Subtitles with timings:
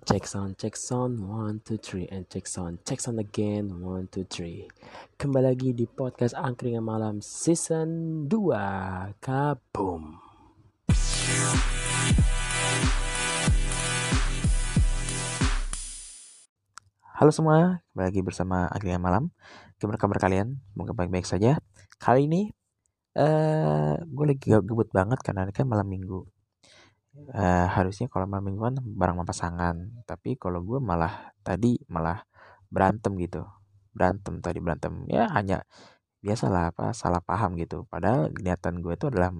[0.00, 4.24] Check sound, check sound, one, two, three, and check sound, check sound again, one, two,
[4.24, 4.64] three.
[5.20, 10.16] Kembali lagi di podcast Angkringan Malam Season 2, Kaboom.
[17.20, 19.28] Halo semua, kembali lagi bersama Angkringan Malam.
[19.76, 20.64] Gimana kabar kalian?
[20.72, 21.60] Semoga baik-baik saja.
[22.00, 22.48] Kali ini,
[23.20, 26.24] uh, gue lagi gebut banget karena ini kan malam minggu
[27.16, 29.76] uh, harusnya kalau malam mingguan bareng sama pasangan.
[30.06, 32.24] Tapi kalau gue malah tadi malah
[32.72, 33.46] berantem gitu.
[33.94, 35.04] Berantem tadi berantem.
[35.10, 35.66] Ya hanya
[36.22, 37.86] biasalah apa salah paham gitu.
[37.90, 39.34] Padahal niatan gue itu adalah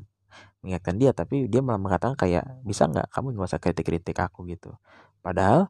[0.60, 4.46] mengingatkan dia tapi dia malah mengatakan kayak bisa nggak kamu nggak usah kritik-kritik aku?
[4.50, 4.74] gitu.
[5.24, 5.68] Padahal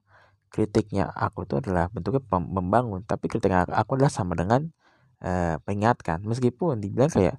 [0.50, 3.06] kritiknya aku itu adalah bentuknya membangun.
[3.06, 4.70] Tapi kritiknya aku adalah sama dengan
[5.22, 6.22] uh, mengingatkan.
[6.27, 7.38] Meskipun dibilang kayak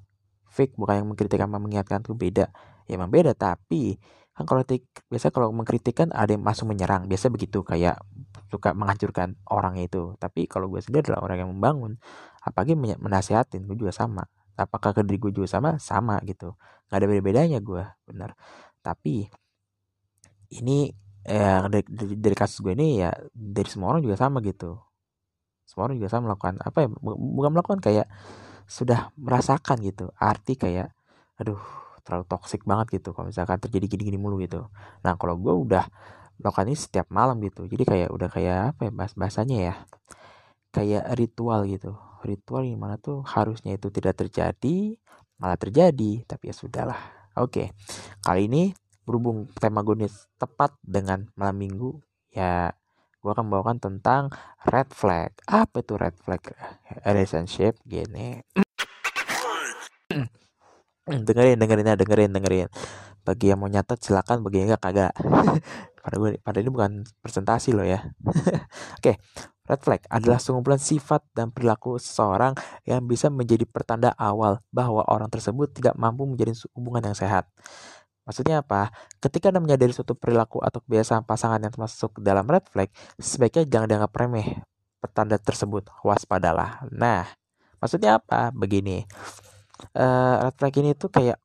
[0.51, 2.51] fake bukan yang mengkritik sama mengingatkan itu beda
[2.91, 3.95] ya emang beda tapi
[4.35, 4.63] kan kalau
[5.11, 7.99] biasa kalau mengkritik kan ada yang masuk menyerang biasa begitu kayak
[8.47, 10.15] suka menghancurkan orang itu.
[10.19, 11.99] Tapi kalau gue sendiri adalah orang yang membangun
[12.43, 14.23] apalagi menasihatin gue juga sama.
[14.55, 15.79] Apakah ke diri gue juga sama?
[15.83, 16.55] Sama gitu.
[16.87, 18.35] Nggak ada beda bedanya gue benar
[18.81, 19.29] tapi
[20.51, 20.89] ini
[21.23, 24.75] eh, dari, dari, dari kasus gue ini ya dari semua orang juga sama gitu.
[25.63, 28.07] Semua orang juga sama melakukan apa ya bukan melakukan kayak
[28.67, 30.11] sudah merasakan gitu.
[30.17, 30.91] Arti kayak
[31.39, 31.61] aduh
[32.01, 33.13] terlalu toksik banget gitu.
[33.15, 34.67] Kalau misalkan terjadi gini-gini mulu gitu.
[35.05, 35.85] Nah kalau gue udah
[36.41, 37.69] melakukan ini setiap malam gitu.
[37.69, 39.75] Jadi kayak udah kayak apa ya bahas bahasanya ya.
[40.73, 41.95] Kayak ritual gitu.
[42.25, 44.97] Ritual yang mana tuh harusnya itu tidak terjadi
[45.37, 46.25] malah terjadi.
[46.25, 46.99] Tapi ya sudahlah.
[47.37, 47.71] Oke.
[48.25, 48.73] Kali ini
[49.05, 51.99] berhubung tema gue tepat dengan malam minggu
[52.31, 52.71] ya
[53.21, 54.33] gue akan membawakan tentang
[54.65, 55.29] red flag.
[55.45, 56.41] Apa itu red flag?
[57.05, 58.41] Relationship gini
[61.09, 62.67] dengerin dengerin ya dengerin dengerin
[63.21, 65.13] bagi yang mau nyatet silakan bagi yang enggak kagak
[66.01, 69.17] pada gue pada ini bukan presentasi loh ya oke okay.
[69.69, 75.29] red flag adalah sengumpulan sifat dan perilaku seseorang yang bisa menjadi pertanda awal bahwa orang
[75.29, 77.49] tersebut tidak mampu menjadi hubungan yang sehat
[78.21, 78.93] Maksudnya apa?
[79.17, 83.87] Ketika Anda menyadari suatu perilaku atau kebiasaan pasangan yang termasuk dalam red flag, sebaiknya jangan
[83.89, 84.61] dianggap remeh
[85.01, 85.89] pertanda tersebut.
[86.05, 86.85] Waspadalah.
[86.93, 87.25] Nah,
[87.81, 88.53] maksudnya apa?
[88.53, 89.09] Begini
[89.97, 91.37] uh, red flag ini tuh kayak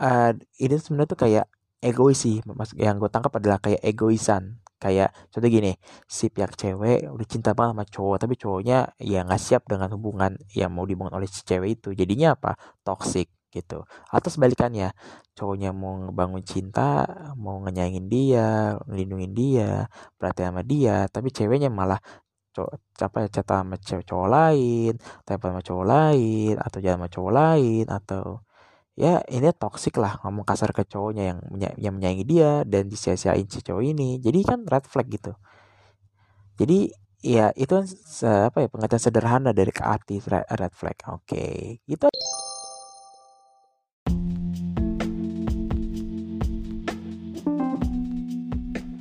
[0.00, 1.46] uh, ini sebenarnya tuh kayak
[1.84, 2.40] egois sih.
[2.48, 4.60] Mas yang gue tangkap adalah kayak egoisan.
[4.80, 5.72] Kayak contoh gini
[6.04, 10.36] si pihak cewek udah cinta banget sama cowok tapi cowoknya ya nggak siap dengan hubungan
[10.52, 11.96] yang mau dibangun oleh si cewek itu.
[11.96, 12.52] Jadinya apa?
[12.84, 13.86] Toxic gitu.
[14.10, 14.92] Atau sebalikannya
[15.38, 17.06] cowoknya mau ngebangun cinta
[17.38, 19.70] mau ngenyangin dia ngelindungin dia
[20.18, 21.98] perhatian sama dia tapi ceweknya malah
[22.54, 22.70] cowok
[23.06, 24.92] apa ya chat sama cewek cowok lain
[25.26, 28.24] telepon sama cowok lain atau jalan sama cowok lain atau
[28.94, 31.40] ya ini toxic lah ngomong kasar ke cowoknya yang
[31.78, 34.22] yang menyayangi dia dan disia-siain si cowok ini.
[34.22, 35.34] Jadi kan red flag gitu.
[36.60, 36.94] Jadi
[37.24, 37.86] ya itu kan
[38.48, 39.82] apa ya pengertian sederhana dari ke
[40.60, 40.96] red flag.
[41.10, 41.58] Oke okay.
[41.90, 42.06] gitu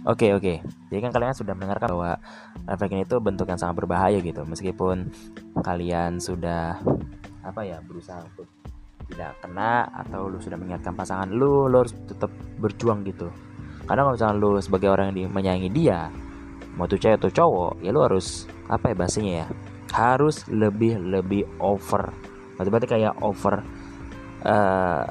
[0.03, 0.59] Oke oke.
[0.91, 2.11] Jadi kan kalian sudah mendengarkan bahwa
[2.67, 4.43] refleksi itu bentuk yang sangat berbahaya gitu.
[4.43, 5.07] Meskipun
[5.63, 6.75] kalian sudah
[7.43, 8.47] apa ya berusaha untuk
[9.07, 12.27] tidak kena atau lu sudah mengingatkan pasangan lu, lu harus tetap
[12.59, 13.31] berjuang gitu.
[13.87, 16.11] Karena kalau misalnya lu sebagai orang yang menyayangi dia,
[16.75, 19.47] mau tuh cewek atau cowok, ya lu harus apa ya bahasanya ya?
[19.95, 22.11] Harus lebih lebih over.
[22.59, 23.63] Berarti kayak over
[24.43, 25.03] uh,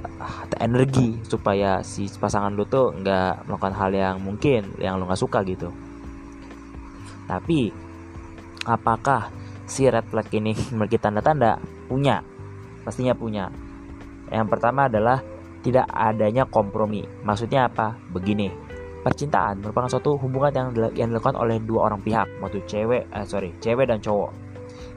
[0.60, 5.40] energi supaya si pasangan lu tuh nggak melakukan hal yang mungkin yang lu nggak suka
[5.48, 5.72] gitu.
[7.26, 7.72] Tapi
[8.68, 9.32] apakah
[9.64, 11.58] si red flag ini memiliki tanda-tanda?
[11.88, 12.20] Punya.
[12.84, 13.48] Pastinya punya.
[14.28, 15.20] Yang pertama adalah
[15.62, 17.06] tidak adanya kompromi.
[17.22, 17.96] Maksudnya apa?
[18.10, 18.50] Begini.
[19.02, 23.50] Percintaan merupakan suatu hubungan yang dilakukan oleh dua orang pihak mau tuh cewek eh, sorry
[23.58, 24.30] cewek dan cowok.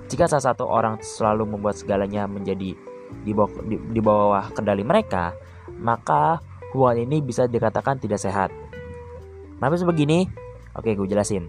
[0.06, 2.78] Jika salah satu orang selalu membuat segalanya menjadi
[3.24, 5.32] di bawah, di, di bawah kendali mereka,
[5.80, 6.42] maka
[6.76, 8.52] hubungan ini bisa dikatakan tidak sehat.
[9.56, 10.28] Kenapa sebegini?
[10.76, 11.48] Oke, gue jelasin.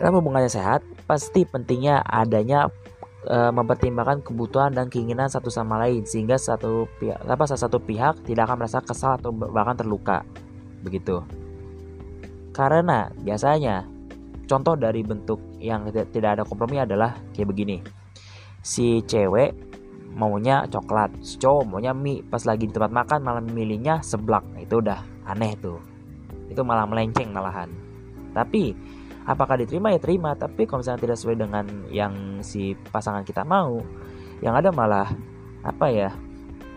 [0.00, 2.72] Dalam hubungan yang sehat, pasti pentingnya adanya
[3.28, 8.24] e, mempertimbangkan kebutuhan dan keinginan satu sama lain sehingga satu pihak apa salah satu pihak
[8.24, 10.24] tidak akan merasa kesal atau bahkan terluka.
[10.82, 11.22] Begitu.
[12.56, 13.86] Karena biasanya
[14.48, 17.78] contoh dari bentuk yang tidak ada kompromi adalah kayak begini.
[18.64, 19.71] Si cewek
[20.12, 21.10] maunya coklat.
[21.24, 22.24] Si cowok maunya mie.
[22.24, 24.44] Pas lagi di tempat makan malah milihnya seblak.
[24.52, 25.80] Nah, itu udah aneh tuh.
[26.52, 27.72] Itu malah melenceng malahan.
[28.36, 28.76] Tapi
[29.24, 29.92] apakah diterima?
[29.92, 30.36] Ya terima.
[30.36, 32.14] Tapi kalau misalnya tidak sesuai dengan yang
[32.44, 33.80] si pasangan kita mau
[34.42, 35.06] yang ada malah
[35.62, 36.10] apa ya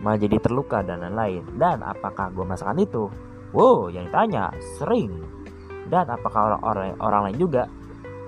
[0.06, 1.44] malah jadi terluka dan lain-lain.
[1.60, 3.12] Dan apakah gue merasakan itu?
[3.52, 5.12] Wow yang ditanya sering.
[5.86, 7.64] Dan apakah orang orang orang lain juga?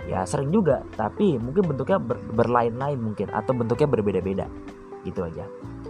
[0.07, 0.87] Ya sering juga.
[0.95, 4.47] Tapi mungkin bentuknya ber, berlain-lain mungkin atau bentuknya berbeda-beda
[5.07, 5.47] gitu aja.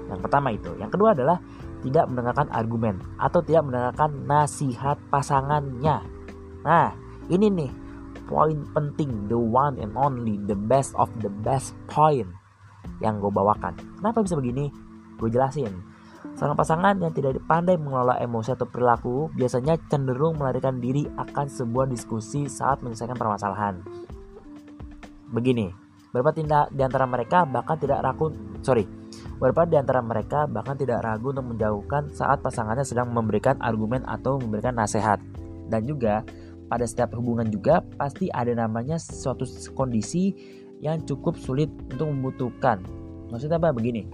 [0.08, 0.72] Yang pertama itu.
[0.78, 1.38] Yang kedua adalah
[1.82, 6.06] tidak mendengarkan argumen atau tidak mendengarkan nasihat pasangannya.
[6.64, 6.94] Nah
[7.28, 7.72] ini nih
[8.28, 12.28] poin penting the one and only the best of the best point
[13.00, 13.78] yang gue bawakan.
[14.00, 14.70] Kenapa bisa begini?
[15.18, 15.72] Gue jelasin.
[16.38, 21.90] Seorang pasangan yang tidak pandai mengelola emosi atau perilaku biasanya cenderung melarikan diri akan sebuah
[21.90, 23.82] diskusi saat menyelesaikan permasalahan.
[25.34, 25.74] Begini,
[26.14, 28.30] beberapa tindak di antara mereka bahkan tidak ragu,
[28.62, 28.86] sorry,
[29.38, 34.42] beberapa di antara mereka bahkan tidak ragu untuk menjauhkan saat pasangannya sedang memberikan argumen atau
[34.42, 35.22] memberikan nasihat.
[35.70, 36.26] Dan juga
[36.68, 39.46] pada setiap hubungan juga pasti ada namanya suatu
[39.78, 40.34] kondisi
[40.82, 42.82] yang cukup sulit untuk membutuhkan.
[43.30, 44.10] Maksudnya apa begini?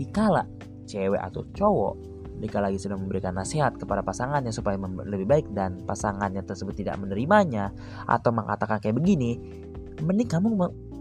[0.00, 0.48] Dikala
[0.88, 1.94] cewek atau cowok
[2.42, 4.74] jika lagi sedang memberikan nasihat kepada pasangannya supaya
[5.06, 7.70] lebih baik dan pasangannya tersebut tidak menerimanya
[8.08, 9.38] atau mengatakan kayak begini,
[10.02, 10.50] mending kamu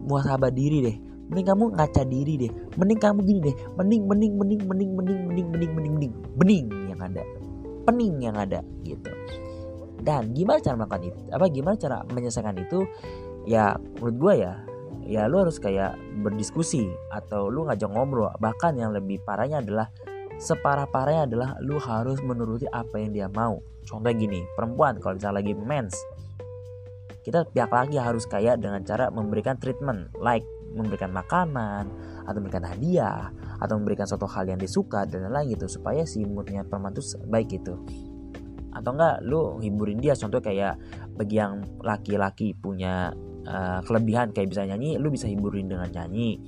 [0.06, 0.98] muasabah diri deh,
[1.32, 5.48] mending kamu ngaca diri deh, mending kamu gini deh, mending mending mending mending mending mending
[5.48, 7.24] mending mending mending bening yang ada,
[7.88, 9.12] pening yang ada gitu.
[10.04, 11.20] Dan gimana cara melakukan itu?
[11.32, 12.84] Apa gimana cara menyelesaikan itu?
[13.48, 14.54] Ya menurut gue ya
[15.06, 19.90] ya lu harus kayak berdiskusi atau lu ngajak ngobrol bahkan yang lebih parahnya adalah
[20.38, 25.54] separah-parahnya adalah lu harus menuruti apa yang dia mau contoh gini perempuan kalau misalnya lagi
[25.58, 25.98] mens
[27.22, 31.92] kita pihak lagi harus kayak dengan cara memberikan treatment like memberikan makanan
[32.26, 33.30] atau memberikan hadiah
[33.60, 37.48] atau memberikan suatu hal yang disuka dan lain-lain gitu supaya si moodnya perempuan itu baik
[37.62, 37.80] gitu.
[38.72, 40.80] Atau enggak lu hiburin dia contoh kayak
[41.20, 43.12] bagi yang laki-laki punya
[43.46, 46.40] uh, kelebihan kayak bisa nyanyi lu bisa hiburin dengan nyanyi.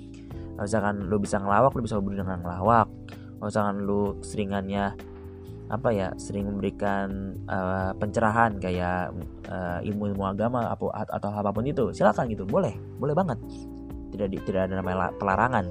[0.54, 2.88] Kalau misalkan lu bisa ngelawak lu bisa hiburin dengan ngelawak.
[3.40, 4.96] Kalau misalkan lu seringannya
[5.72, 9.10] apa ya sering memberikan uh, pencerahan kayak
[9.50, 13.40] uh, ilmu-ilmu agama apa atau apa pun itu silakan gitu boleh boleh banget
[14.14, 15.66] tidak di, tidak ada namanya pelarangan.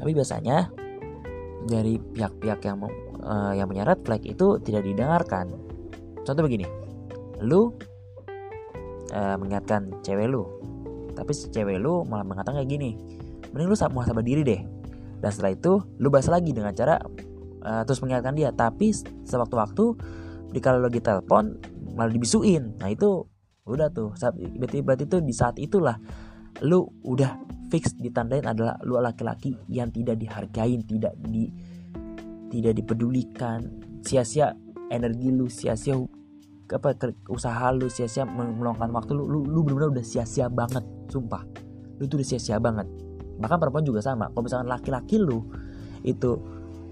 [0.00, 0.72] Tapi biasanya
[1.68, 2.82] dari pihak-pihak yang
[3.22, 5.52] uh, yang punya red flag itu tidak didengarkan.
[6.24, 6.66] Contoh begini
[7.42, 7.74] lu
[9.10, 10.46] uh, mengingatkan cewek lu
[11.12, 12.94] tapi si cewek lu malah mengatakan kayak gini
[13.52, 14.62] mending lu muhasabah diri deh.
[15.22, 16.98] Dan setelah itu lu bahas lagi dengan cara
[17.62, 18.90] uh, terus mengingatkan dia tapi
[19.22, 19.84] sewaktu-waktu
[20.50, 21.62] di kalau lagi telepon
[21.94, 22.74] malah dibisuin.
[22.80, 23.26] Nah itu
[23.62, 25.94] udah tuh saat berarti berarti itu di saat itulah
[26.66, 27.38] lu udah
[27.70, 31.48] fix ditandain adalah lu laki-laki yang tidak dihargain tidak di
[32.52, 33.64] tidak dipedulikan.
[34.04, 34.52] Sia-sia
[34.92, 35.96] energi lu sia-sia
[36.72, 36.92] apa
[37.32, 41.46] usaha lu sia-sia meluangkan waktu lu lu, lu benar-benar udah sia-sia banget sumpah.
[41.96, 42.84] Lu tuh udah sia-sia banget.
[43.40, 45.40] Bahkan perempuan juga sama kalau misalkan laki-laki lu
[46.04, 46.36] itu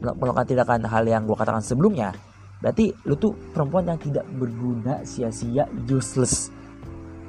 [0.00, 2.16] melakukan tindakan hal yang gue katakan sebelumnya
[2.64, 6.48] berarti lu tuh perempuan yang tidak berguna sia-sia useless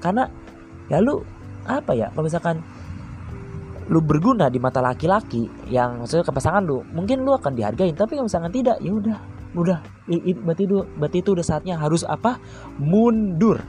[0.01, 0.27] karena
[0.89, 1.21] ya lu
[1.69, 2.57] apa ya kalau misalkan
[3.87, 8.17] lu berguna di mata laki-laki yang maksudnya ke pasangan lu mungkin lu akan dihargain tapi
[8.17, 9.19] kalau misalkan tidak ya udah
[9.55, 9.79] udah.
[10.43, 12.39] Berarti itu berarti itu udah saatnya harus apa?
[12.79, 13.59] Mundur.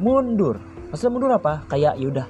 [0.00, 0.60] Mundur.
[0.88, 1.64] Maksudnya mundur apa?
[1.68, 2.26] Kayak yaudah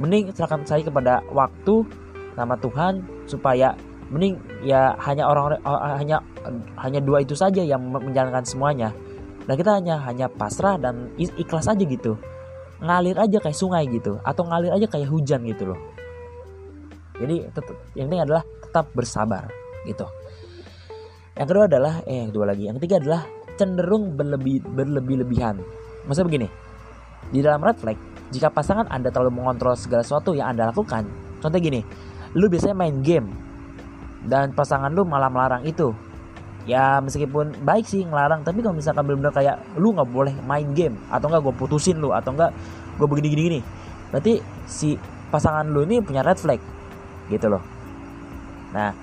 [0.00, 1.84] mending serahkan saya kepada waktu
[2.32, 3.76] sama Tuhan supaya
[4.08, 5.60] mending ya hanya orang
[6.00, 6.24] hanya
[6.80, 8.92] hanya dua itu saja yang menjalankan semuanya.
[9.44, 12.14] Dan kita hanya hanya pasrah dan ikhlas aja gitu
[12.80, 15.80] ngalir aja kayak sungai gitu atau ngalir aja kayak hujan gitu loh.
[17.20, 19.44] Jadi tetap yang penting adalah tetap bersabar
[19.84, 20.08] gitu.
[21.36, 22.62] Yang kedua adalah eh yang kedua lagi.
[22.68, 23.22] Yang ketiga adalah
[23.60, 25.60] cenderung berlebih berlebih-lebihan.
[26.08, 26.48] Maksudnya begini
[27.30, 27.98] di dalam red flag
[28.32, 31.06] jika pasangan anda terlalu mengontrol segala sesuatu yang anda lakukan
[31.44, 31.84] contoh gini
[32.34, 33.28] lu biasanya main game
[34.26, 35.94] dan pasangan lu malah melarang itu
[36.70, 40.94] ya meskipun baik sih ngelarang tapi kalau misalkan benar-benar kayak lu nggak boleh main game
[41.10, 42.50] atau nggak gue putusin lu atau nggak
[42.94, 43.60] gue begini gini gini.
[44.14, 44.38] Berarti
[44.70, 44.94] si
[45.34, 46.62] pasangan lu ini punya red flag
[47.26, 47.62] gitu loh.
[48.70, 48.94] Nah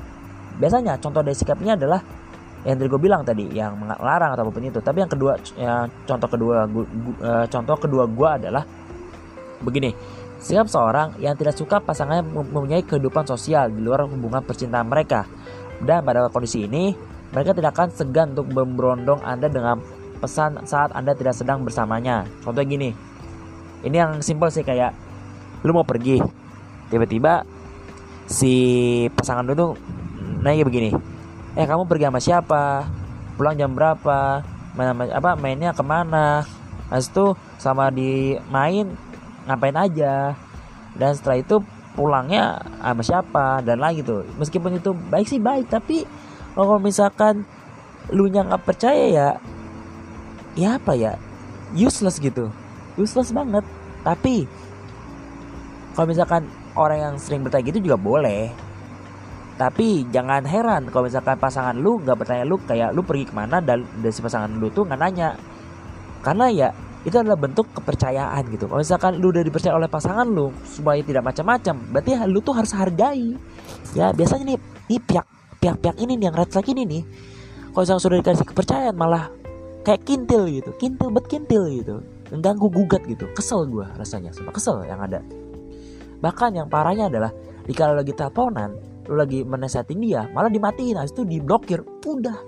[0.56, 2.00] biasanya contoh dari sikapnya adalah
[2.64, 4.80] yang tadi gue bilang tadi yang melarang atau apa pun itu.
[4.80, 8.64] Tapi yang kedua ya, contoh kedua gua, gua, uh, contoh kedua gue adalah
[9.60, 9.92] begini.
[10.38, 15.26] Sikap seorang yang tidak suka pasangannya mempunyai kehidupan sosial di luar hubungan percintaan mereka.
[15.82, 16.94] Dan pada kondisi ini
[17.32, 19.84] mereka tidak akan segan untuk memberondong anda dengan
[20.18, 22.26] pesan saat anda tidak sedang bersamanya.
[22.42, 22.96] Contoh gini.
[23.86, 24.92] Ini yang simpel sih kayak
[25.62, 26.18] lu mau pergi?
[26.90, 27.46] Tiba-tiba
[28.26, 28.54] si
[29.14, 29.72] pasangan lu tuh
[30.42, 30.92] nanya begini
[31.58, 32.64] eh kamu pergi sama siapa?
[33.34, 34.46] Pulang jam berapa?
[34.78, 36.46] Main apa mainnya ke mana?
[36.94, 38.94] Habis itu sama di main
[39.50, 40.38] ngapain aja?
[40.94, 41.58] Dan setelah itu
[41.98, 43.46] pulangnya sama siapa?
[43.66, 44.22] Dan lagi tuh.
[44.38, 46.06] Meskipun itu baik sih baik tapi
[46.58, 47.46] kalau misalkan
[48.10, 49.30] lu nya nggak percaya ya
[50.58, 51.14] ya apa ya?
[51.78, 52.50] Useless gitu.
[52.98, 53.62] Useless banget.
[54.02, 54.50] Tapi
[55.94, 58.50] kalau misalkan orang yang sering bertanya gitu juga boleh.
[59.58, 63.62] Tapi jangan heran kalau misalkan pasangan lu nggak bertanya lu kayak lu pergi ke mana
[63.62, 65.38] dan dari si pasangan lu tuh nggak nanya.
[66.26, 66.70] Karena ya
[67.06, 68.66] itu adalah bentuk kepercayaan gitu.
[68.66, 72.74] Kalau misalkan lu udah dipercaya oleh pasangan lu supaya tidak macam-macam berarti lu tuh harus
[72.74, 73.38] hargai.
[73.94, 74.58] Ya biasanya nih
[74.90, 75.37] nih pihak
[75.68, 77.04] pihak-pihak ini nih yang red flag ini nih
[77.76, 79.28] kalau misalkan sudah dikasih kepercayaan malah
[79.84, 82.00] kayak kintil gitu kintil bet kintil gitu
[82.32, 83.28] mengganggu gugat gitu.
[83.36, 85.24] Kesel gue rasanya sumpah kesel yang ada.
[86.20, 87.32] Bahkan yang parahnya adalah
[87.68, 88.72] jika lo lagi teleponan
[89.08, 92.40] lo lagi menesetin dia malah dimatiin habis itu diblokir udah.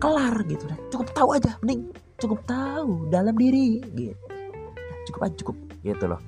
[0.00, 1.88] Kelar gitu deh cukup tahu aja mending
[2.20, 4.16] cukup tahu dalam diri gitu.
[5.12, 6.20] Cukup aja cukup gitu loh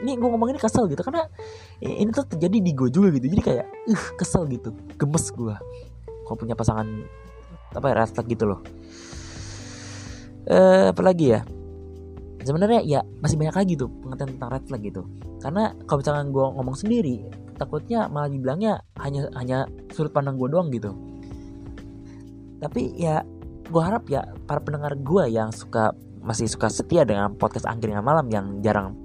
[0.00, 1.28] ini gue ngomong ini kesel gitu karena
[1.80, 3.26] ini tuh terjadi di gue juga gitu.
[3.28, 5.56] Jadi kayak uh kesel gitu gemes gue
[6.24, 6.88] kalau punya pasangan
[7.74, 8.60] apa ya red gitu loh.
[10.48, 11.40] Eh apa lagi ya?
[12.44, 15.02] Sebenarnya ya masih banyak lagi tuh pengertian tentang red flag gitu.
[15.40, 17.16] Karena kalau misalkan gue ngomong sendiri
[17.54, 20.96] takutnya malah dibilangnya hanya hanya sudut pandang gue doang gitu.
[22.60, 23.20] Tapi ya
[23.64, 25.92] gue harap ya para pendengar gue yang suka
[26.24, 28.96] masih suka setia dengan podcast angkringan malam yang jarang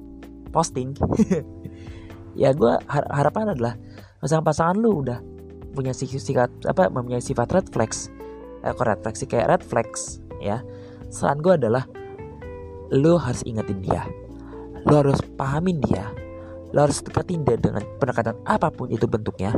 [0.52, 0.94] posting.
[2.40, 3.76] Ya gue har harapan adalah
[4.24, 5.20] misalkan pasangan lu udah
[5.76, 8.08] punya sifat apa mempunyai sifat red flags.
[8.64, 9.28] Eh, kok red flags sih?
[9.28, 10.02] Kayak red flags
[10.40, 10.64] ya.
[11.12, 11.84] Saran gue adalah
[12.96, 14.08] lo harus ingetin dia.
[14.88, 16.08] Lo harus pahamin dia.
[16.72, 19.52] Lo harus deketin dia dengan pendekatan apa pun itu bentuknya.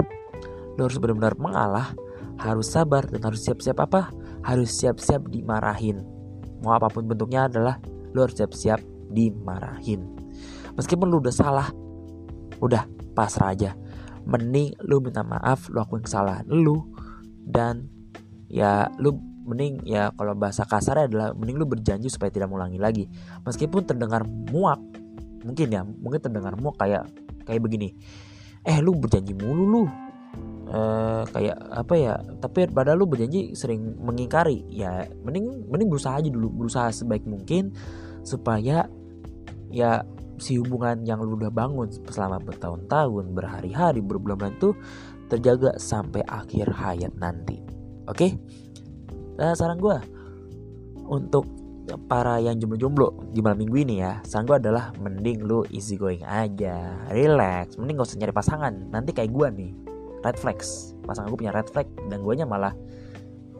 [0.79, 1.93] Lo harus benar-benar mengalah
[2.41, 4.09] harus sabar dan harus siap-siap apa?
[4.41, 6.01] Harus siap-siap dimarahin.
[6.65, 7.77] Mau apa pun bentuknya adalah
[8.17, 8.81] lo harus siap-siap
[9.11, 10.20] dimarahin
[10.75, 11.67] meskipun lo udah salah
[12.61, 12.85] udah
[13.17, 13.71] pasrah aja.
[14.21, 16.85] Mending lu minta maaf lu akuin kesalahan lu
[17.41, 17.89] dan
[18.45, 23.05] ya lu mending ya kalau bahasa kasar adalah mending lu berjanji supaya tidak mengulangi lagi.
[23.43, 24.79] Meskipun terdengar muak
[25.41, 27.09] mungkin ya mungkin terdengar muak kayak
[27.49, 27.97] kayak begini.
[28.61, 29.83] Eh lu berjanji mulu lu.
[30.71, 34.63] Eh, kayak apa ya tapi padahal lu berjanji sering mengingkari.
[34.69, 37.73] Ya mending mending berusaha aja dulu berusaha sebaik mungkin
[38.21, 38.85] supaya
[39.73, 40.05] ya
[40.41, 44.73] si hubungan yang lu udah bangun selama bertahun-tahun berhari-hari berbulan-bulan itu
[45.29, 47.61] terjaga sampai akhir hayat nanti.
[48.09, 48.17] Oke?
[48.17, 48.31] Okay?
[49.37, 49.95] nah, saran gue
[51.07, 51.45] untuk
[52.09, 56.25] para yang jomblo-jomblo di malam minggu ini ya saran gue adalah mending lu easy going
[56.25, 57.77] aja relax.
[57.77, 58.73] Mending gak usah nyari pasangan.
[58.89, 59.71] Nanti kayak gue nih
[60.25, 60.97] red flags.
[61.05, 62.73] Pasangan gue punya red flag dan gue nya malah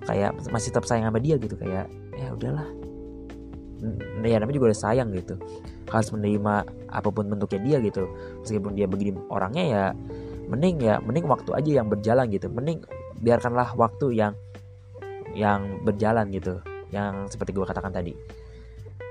[0.10, 1.86] kayak masih tetap sayang sama dia gitu kayak
[2.18, 2.68] ya udahlah.
[4.26, 5.38] Ya namanya juga udah sayang gitu
[5.92, 8.08] harus menerima apa pun bentuknya dia gitu.
[8.42, 9.84] Meskipun dia begini orangnya ya
[10.48, 12.48] mending ya mending waktu aja yang berjalan gitu.
[12.48, 12.80] Mending
[13.20, 14.34] biarkanlah waktu yang
[15.36, 16.64] yang berjalan gitu.
[16.96, 18.16] Yang seperti gue katakan tadi.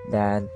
[0.08, 0.49] Dan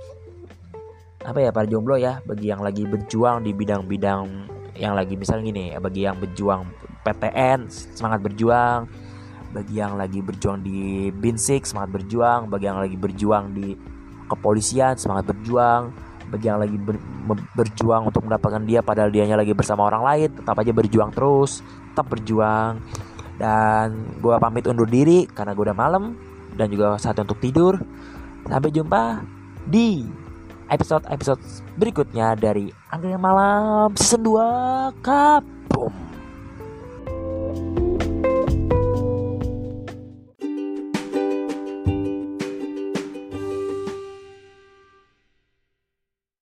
[1.24, 5.64] apa ya para jomblo ya bagi yang lagi berjuang di bidang-bidang yang lagi misalnya gini
[5.80, 6.68] bagi yang berjuang
[7.04, 8.88] PTN semangat berjuang.
[9.54, 12.50] Bagi yang lagi berjuang di Binsik semangat berjuang.
[12.50, 13.78] Bagi yang lagi berjuang di
[14.26, 15.94] kepolisian semangat berjuang
[16.28, 16.96] bagi yang lagi ber,
[17.54, 21.60] berjuang untuk mendapatkan dia padahal dianya lagi bersama orang lain tetap aja berjuang terus
[21.92, 22.80] tetap berjuang
[23.38, 26.14] dan gue pamit undur diri karena gue udah malam
[26.54, 27.78] dan juga saat untuk tidur.
[28.46, 29.24] Sampai jumpa
[29.66, 30.06] di
[30.70, 31.40] episode-episode
[31.76, 35.42] berikutnya dari Angkringan Malam Season 2 Cup.